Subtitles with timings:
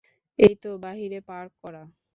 [0.39, 1.83] এইতো বাহিরে পার্ক করা।